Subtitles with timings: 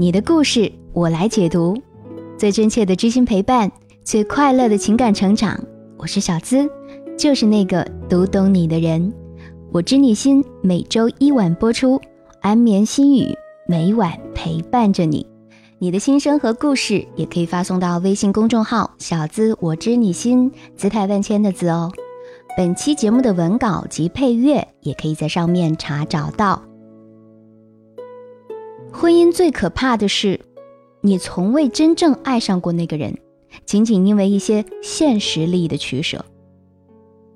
[0.00, 1.76] 你的故事我来解读，
[2.38, 3.70] 最真切的知心陪伴，
[4.02, 5.62] 最快乐的情感成长。
[5.98, 6.66] 我是小资，
[7.18, 9.12] 就是那个读懂你的人。
[9.70, 12.00] 我知你心，每周一晚播出，
[12.40, 13.26] 安眠心语，
[13.68, 15.26] 每晚陪伴着你。
[15.78, 21.92] 你的心声和故事也可以发送到微信公众号“小资我知你心”，姿态万千的字哦。
[22.56, 26.69] 本期节目的文稿及配乐也可以在上面查找到。
[28.92, 30.40] 婚姻最可怕的是，
[31.00, 33.16] 你从未真正爱上过那个人，
[33.64, 36.24] 仅仅因为一些现实利益的取舍。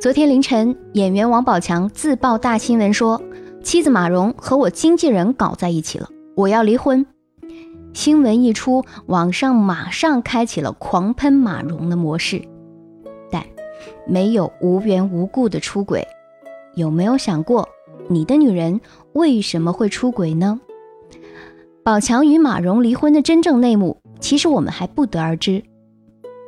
[0.00, 3.20] 昨天凌晨，演员王宝强自曝大新闻说，
[3.62, 7.04] 妻子马蓉和我经纪人搞在一起了，我要离婚。
[7.94, 12.40] 新闻一出，网上马上开启了狂喷马蓉的模式。
[13.30, 13.44] 但
[14.06, 16.06] 没有无缘无故的出轨，
[16.74, 17.68] 有没有想过，
[18.06, 18.80] 你的女人
[19.14, 20.60] 为什么会出轨呢？
[21.88, 25.64] 宝强与马蓉离婚的真正内幕，其实我们还不得而知。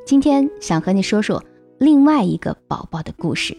[0.05, 1.43] 今天想和你说说
[1.79, 3.57] 另外一个宝宝的故事，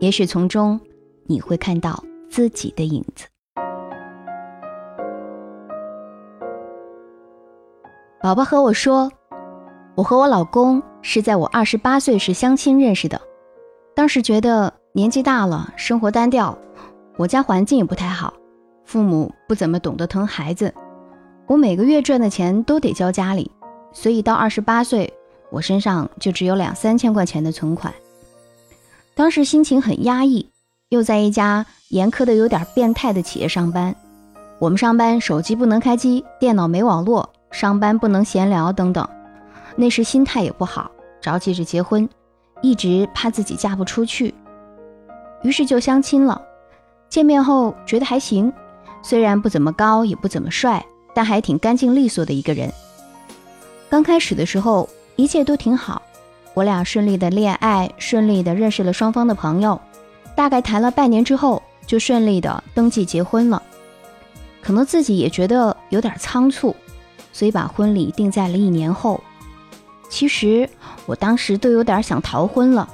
[0.00, 0.78] 也许从中
[1.24, 3.26] 你会看到自己的影子。
[8.20, 9.10] 宝宝和我说，
[9.94, 13.18] 我和我老公是在我二十八岁时相亲认识的，
[13.94, 16.58] 当时觉得年纪大了，生活单调，
[17.16, 18.34] 我家环境也不太好，
[18.84, 20.70] 父母不怎么懂得疼孩子。
[21.46, 23.50] 我每个月赚的钱都得交家里，
[23.92, 25.12] 所以到二十八岁，
[25.50, 27.92] 我身上就只有两三千块钱的存款。
[29.14, 30.50] 当时心情很压抑，
[30.88, 33.94] 又在一家严苛的有点变态的企业上班。
[34.58, 39.06] 我们上班手机不能开机，电脑没网络，上班不能闲聊等等。
[39.76, 42.08] 那时心态也不好，着急着结婚，
[42.62, 44.32] 一直怕自己嫁不出去，
[45.42, 46.40] 于是就相亲了。
[47.10, 48.50] 见面后觉得还行，
[49.02, 50.84] 虽然不怎么高，也不怎么帅。
[51.14, 52.70] 但还挺干净利索的一个人。
[53.88, 56.02] 刚开始的时候，一切都挺好，
[56.52, 59.80] 我俩顺利的恋爱，顺利的认识了双方的朋友。
[60.34, 63.62] 大概谈了半年之后，就顺利的登记结婚了。
[64.60, 66.74] 可能自己也觉得有点仓促，
[67.32, 69.22] 所以把婚礼定在了一年后。
[70.10, 70.68] 其实
[71.06, 72.88] 我当时都有点想逃婚了，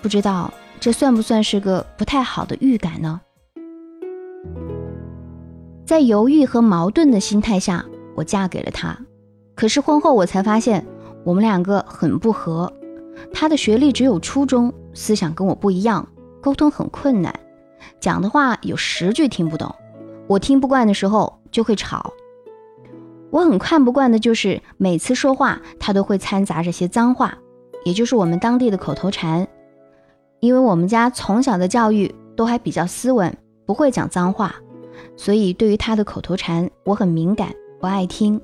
[0.00, 3.20] 不知道这算不算是个不太好的预感呢？
[5.92, 8.96] 在犹豫和矛盾的心态下，我嫁给了他。
[9.54, 10.86] 可是婚后我才发现，
[11.22, 12.72] 我们两个很不合。
[13.30, 16.08] 他的学历只有初中，思想跟我不一样，
[16.40, 17.38] 沟通很困难，
[18.00, 19.70] 讲的话有十句听不懂。
[20.28, 22.10] 我听不惯的时候就会吵。
[23.28, 27.36] 我很看不惯的就是每次说话他都会掺杂着些脏话，
[27.84, 29.46] 也就是我们当地的口头禅。
[30.40, 33.36] 因为我们家从小的教育都还比较斯文，
[33.66, 34.54] 不会讲脏话。
[35.16, 38.40] 所以，对于他的口头禅，我很敏感，不爱听。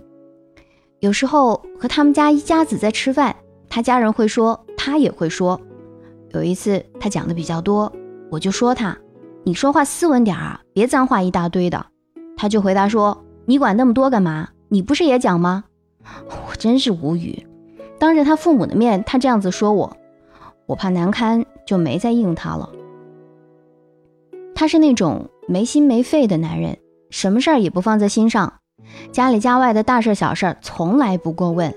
[1.00, 3.34] 有时候和他们家一家子在吃饭，
[3.68, 5.60] 他家人会说，他也会说。
[6.30, 7.90] 有一次他讲的比较多，
[8.30, 8.96] 我就说他
[9.44, 11.86] ：“你说话斯文点啊，别脏话一大堆的。”
[12.36, 14.48] 他就回答说：“你管那么多干嘛？
[14.68, 15.64] 你不是也讲吗？”
[16.28, 17.46] 我真是无语。
[17.98, 19.96] 当着他父母的面，他这样子说我，
[20.66, 22.68] 我怕难堪，就没再应他了。
[24.58, 25.30] 他是那种。
[25.50, 26.76] 没心没肺的男人，
[27.08, 28.52] 什么事儿也不放在心上，
[29.10, 31.74] 家里家外的大事小事从来不过问，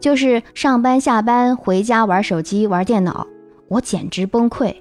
[0.00, 3.26] 就是上班下班回家玩手机玩电脑，
[3.68, 4.74] 我简直崩溃。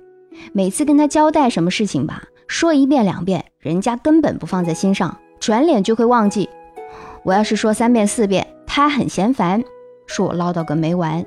[0.53, 6.47] 每次跟他交代什么事情吧，说一遍两遍，人家根本不放在心上，转脸就会忘记。
[7.23, 9.61] 我要是说三遍四遍，他很嫌烦，
[10.07, 11.25] 说我唠叨个没完。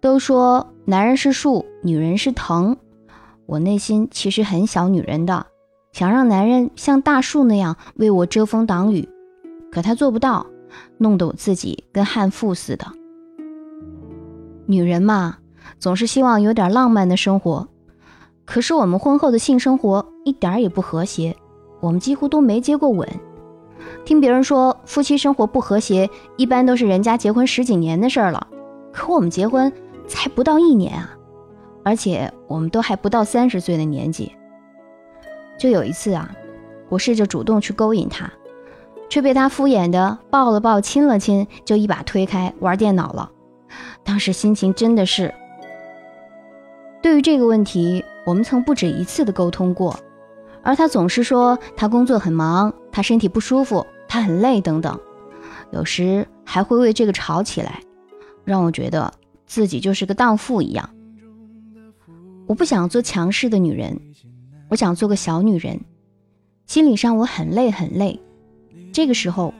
[0.00, 2.74] 都说男人是树，女人是藤，
[3.52, 5.46] 我内心其实很小女人的。
[5.92, 9.06] 想让男人像大树那样为我遮风挡雨，
[9.70, 10.46] 可他做不到，
[10.96, 12.86] 弄得我自己跟悍妇似的。
[14.64, 15.36] 女人嘛，
[15.78, 17.68] 总是希望有点浪漫的生活，
[18.46, 21.36] 可是我们婚后的性生活一点也不和谐，
[21.82, 23.06] 我们几乎都没接过吻。
[24.06, 26.08] 听别人说夫妻生活不和谐，
[26.38, 28.46] 一般都是人家结婚十几年的事了，
[28.94, 29.70] 可我们结婚
[30.08, 31.10] 才不到一年啊，
[31.84, 34.32] 而且我们都还不到三十岁的年纪。
[35.58, 36.30] 就有一次啊，
[36.88, 38.30] 我试着主动去勾引他，
[39.08, 43.30] 却被他敷衍的抱了抱、亲了亲，就一把推开玩电脑了。
[44.02, 45.32] 当时心情真的是……
[47.00, 49.98] 对于这个问题，我们曾不止一次的沟通过，
[50.62, 54.98] 而他总是说他工作很忙，他身体不舒服，他很累等等，
[55.72, 57.80] 有时还会为这个吵起来，
[58.44, 59.12] 让我觉得
[59.46, 60.88] 自己就是个荡妇一样。
[62.52, 63.98] 我不想做强势的女人。
[64.68, 65.80] 我想做个小女人，
[66.66, 68.20] 心理上我很累很累。
[68.92, 69.54] 这个时候，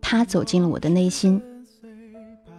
[0.00, 1.42] 他走进了我的内心。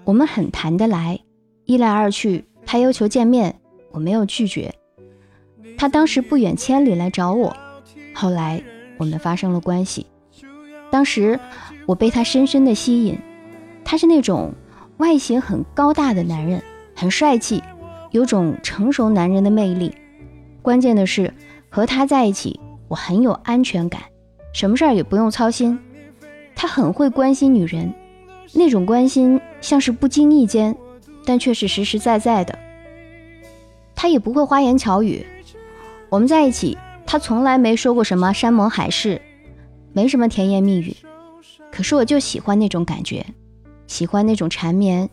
[0.03, 1.19] 我们很谈得来，
[1.65, 4.71] 一来二去，他要求见面，我没有拒绝。
[5.79, 7.51] 他当时不远千里来找我，
[8.13, 8.63] 后来
[8.99, 10.05] 我们发生了关系。
[10.91, 11.39] 当时
[11.87, 13.17] 我被他深深的吸引，
[13.83, 14.53] 他是那种
[14.97, 16.61] 外形很高大的男人，
[16.95, 17.63] 很帅气，
[18.11, 19.93] 有种成熟男人的魅力。
[20.61, 21.33] 关键的是
[21.69, 24.01] 和他在一起，我很有安全感，
[24.53, 25.79] 什么事儿也不用操心。
[26.55, 27.91] 他很会关心女人，
[28.53, 30.75] 那种关心像是不经意间，
[31.25, 32.57] 但却是实实在在的。
[33.95, 35.25] 他也不会花言巧语，
[36.09, 39.19] 我们在一起，他从来没说过什么山盟海誓。
[39.93, 40.95] 没什么甜言蜜语，
[41.69, 43.25] 可是我就喜欢那种感觉，
[43.87, 45.09] 喜欢那种缠绵。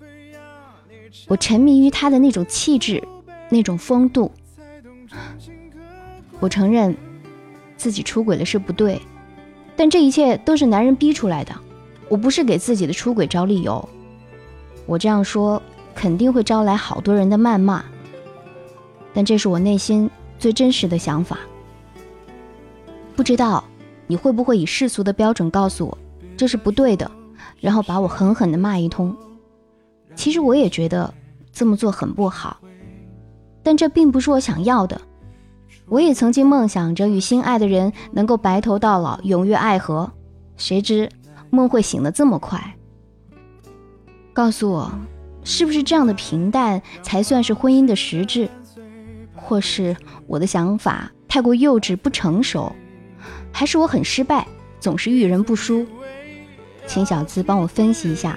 [1.27, 3.03] 我沉迷于他的那种气质，
[3.51, 4.31] 那种风度。
[6.41, 6.97] 我承认
[7.77, 9.01] 自己出轨了是不对，
[9.77, 11.55] 但这一切都是男人逼出来的。
[12.09, 13.89] 我不是给自己的出轨找理由。
[14.87, 15.63] 我这样说
[15.95, 17.85] 肯定会招来好多人的谩骂，
[19.13, 21.39] 但这是我内心最真实的想法。
[23.15, 23.65] 不知道。
[24.11, 25.99] 你会不会以世俗的标准告诉我
[26.35, 27.11] 这是不对的，
[27.61, 29.15] 然后把我狠狠地骂一通？
[30.19, 31.15] 其实我也觉得
[31.53, 32.59] 这么做很不好，
[33.63, 35.01] 但这并不是我想要的。
[35.87, 40.11] 我也曾经梦想着与心爱的人能够白头到老，永浴爱河，
[40.57, 41.09] 谁知
[41.51, 42.75] 梦会醒得这么快。
[44.33, 44.91] 告诉我，
[45.45, 48.51] 是不是这样的平淡才算是婚姻的实质？
[49.37, 52.75] 或是我的想法太过幼稚不成熟？
[53.53, 54.49] 还是我很失败，
[54.81, 55.87] 总是遇人不淑，
[56.89, 58.37] 请小资帮我分析一下，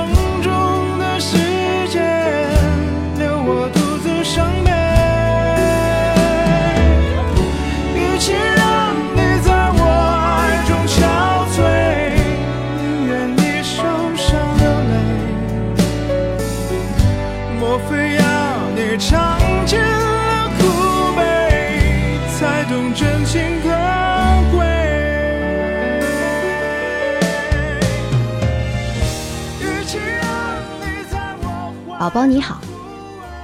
[31.97, 32.59] 宝宝你好，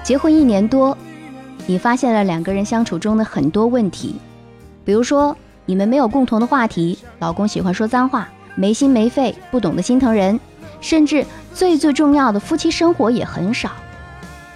[0.04, 0.98] 结婚一年多，
[1.66, 4.20] 你发现了两个人相处中的很多问题，
[4.84, 10.38] 比如说你们没有共同的话题，老公喜欢说脏话，没心没肺，不懂得心疼人，
[10.82, 13.72] 甚至最最重要的夫妻生活也很少。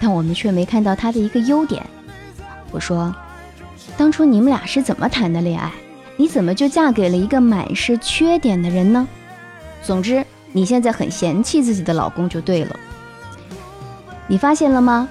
[0.02, 1.80] 但我们却没看到他的一个优点。
[2.72, 3.14] 我说，
[3.96, 5.70] 当初你们俩是怎么谈的恋爱？
[6.16, 9.06] 你怎么就嫁给了一个满是缺点的人呢？
[9.80, 12.76] 总之，你现在很嫌弃自己的老公就对了。
[14.26, 15.08] 你发现了吗？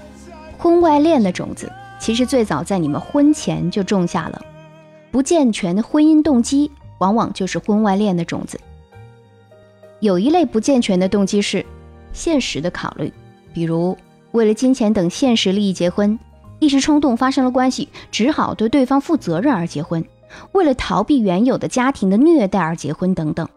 [0.57, 4.41] 婚外恋的种子其实最早在你们婚前就种下了。
[5.09, 8.59] 不健全的婚姻动机，往往就是婚外恋的种子。
[10.01, 11.65] 有一类不健全的动机是
[12.11, 13.13] 现实的考虑，
[13.53, 13.97] 比如
[14.31, 16.17] 为了金钱等现实利益结婚，
[16.59, 20.01] 一时冲动发生了关系，只好对对方负责任而结婚；
[20.53, 23.47] 为了逃避原有的家庭的虐待而结婚等等。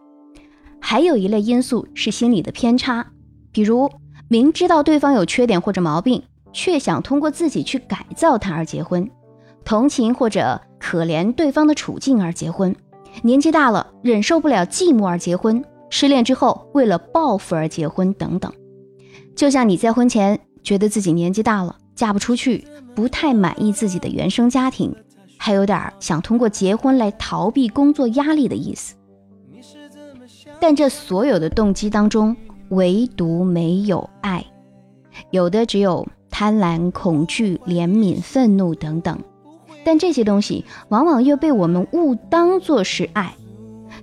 [0.79, 3.05] 还有一类因素是心理的偏差，
[3.51, 3.89] 比如。
[4.27, 9.05] 明知道对方有缺点或者毛病，却想通过自己去改造他而结婚；
[9.63, 12.73] 同情或者可怜对方的处境而结婚；
[13.21, 15.61] 年纪大了忍受不了寂寞而结婚；
[15.91, 18.51] 失恋之后为了报复而结婚等等。
[19.35, 24.93] 就像你在婚前觉得自己年纪大了嫁不出去，不太满意自己的原生家庭，
[25.37, 28.95] 还有点想通过结婚来逃避工作压力的意思。
[30.59, 32.35] 但这所有的动机当中，
[32.69, 34.43] 唯独没有爱，
[35.29, 39.19] 有的只有贪婪、恐惧、怜悯、愤怒等等，
[39.83, 43.35] 但这些东西往往又被我们误当作是爱，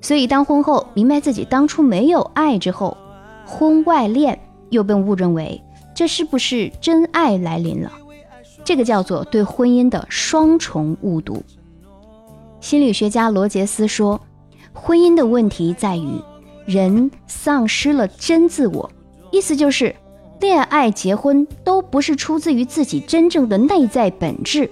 [0.01, 2.97] 所以当婚后明白自己当初没有爱之后，
[3.45, 4.39] 婚外恋
[4.71, 5.61] 又被误认为
[6.03, 7.93] 这是不是真爱来临了？
[8.65, 11.45] 这个叫做对婚姻的双重误读。
[12.61, 14.21] 心理学家罗杰斯说，
[14.73, 16.21] 婚姻的问题在于。
[16.67, 18.91] 人丧失了真自我，
[19.31, 19.95] 意思就是，
[20.41, 24.69] 恋爱、结婚都不是出自于自己真正的内在本质，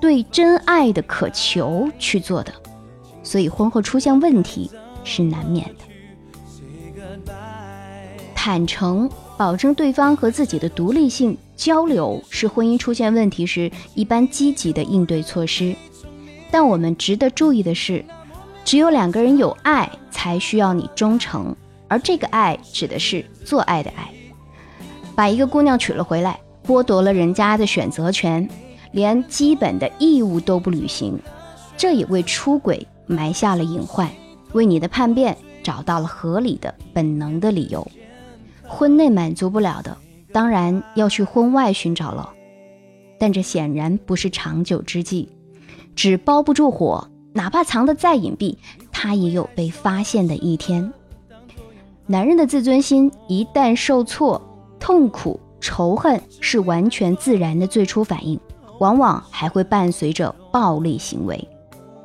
[0.00, 2.52] 对真爱的渴求去做的，
[3.24, 4.70] 所以婚后出现问题
[5.02, 5.89] 是难免的。
[8.42, 9.06] 坦诚，
[9.36, 15.76] 保证对方和自己的独立性，交流是婚姻出现问题时一般积极的应对措施。
[16.50, 18.02] 但我们值得注意的是，
[18.64, 21.54] 只有两个人有爱，才需要你忠诚，
[21.86, 24.10] 而这个爱指的是做爱的爱。
[25.14, 28.48] 把一个姑娘娶了回来，剥夺了人家的选择权，
[28.92, 31.20] 连基本的义务都不履行，
[31.76, 34.08] 这也为出轨埋下了隐患，
[34.52, 37.86] 为你的叛变找到了合理的本能的理由。
[38.70, 39.96] 婚内满足不了的，
[40.32, 42.32] 当然要去婚外寻找了，
[43.18, 45.28] 但这显然不是长久之计。
[45.96, 48.56] 纸包不住火，哪怕藏得再隐蔽，
[48.92, 50.90] 他也有被发现的一天。
[52.06, 54.40] 男人的自尊心一旦受挫，
[54.78, 58.38] 痛苦、仇恨是完全自然的最初反应，
[58.78, 61.48] 往往还会伴随着暴力行为。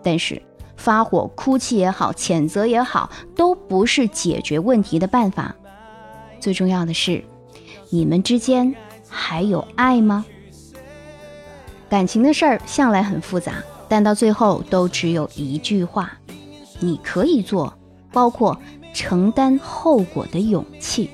[0.04, 0.42] 但是，
[0.76, 5.56] 发火、哭泣也好，谴责也好，都不是解决问题的办法。
[6.46, 7.24] 最重要的是，
[7.90, 8.76] 你们之间
[9.10, 10.24] 还有爱吗？
[11.90, 13.54] 感情的事儿向来很复杂。
[13.90, 16.12] 但到最后都只有一句话：
[16.80, 17.74] 你可以做，
[18.12, 18.56] 包括
[18.94, 21.10] 承担后果的勇气。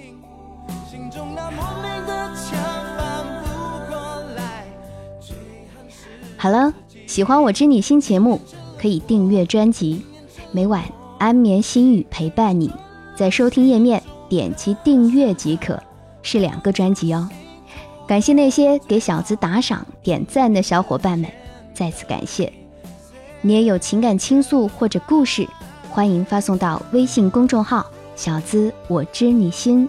[6.36, 6.74] 好了，
[7.08, 8.42] 喜欢我知你心节目，
[8.78, 10.06] 可以订阅专辑，
[10.52, 10.84] 每晚
[11.20, 12.70] 安眠心语陪伴你，
[13.16, 15.78] 在收听页面点击订阅即可，
[16.24, 17.30] 是两个专辑哦。
[18.08, 21.30] 感谢那些给小资打赏点赞的小伙伴们，
[21.74, 22.50] 再次感谢。
[23.42, 25.46] 你也有情感倾诉或者故事，
[25.90, 27.86] 欢迎发送到微信公众号
[28.16, 29.86] “小资我知你心”，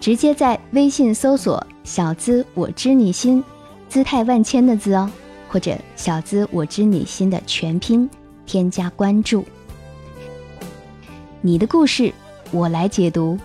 [0.00, 3.44] 直接在微信搜索“小资我知你心”，
[3.88, 5.08] 姿态万千的“资”哦，
[5.48, 8.10] 或者“小资我知你心”的全拼，
[8.44, 9.44] 添加关注。
[11.40, 12.12] 你的故事
[12.50, 13.38] 我来解读，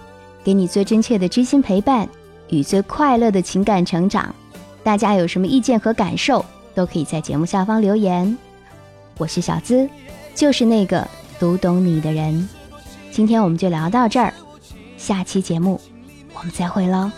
[0.47, 2.07] 给你最真切的知心陪伴
[2.47, 4.33] 与最快乐的情感成长。
[4.81, 8.37] 大家有什么意见和感受，都可以在节目下方留言。
[9.17, 9.89] 我是小资，
[10.33, 11.05] 就是那个
[11.37, 12.47] 读懂你的人。
[13.11, 14.33] 今天我们就聊到这儿，
[14.95, 15.81] 下期节目
[16.33, 17.11] 我们再会喽，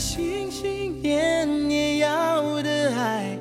[0.00, 3.38] 心心念念要的爱，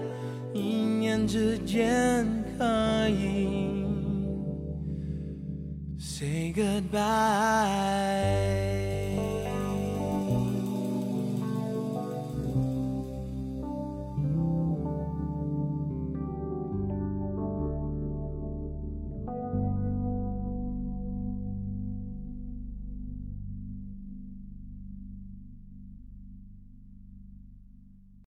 [0.54, 3.86] 一念之间可以
[5.98, 8.49] say goodbye？